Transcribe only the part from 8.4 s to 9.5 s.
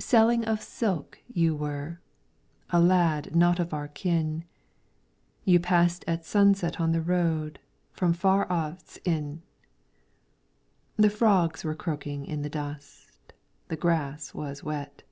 off Ts'in.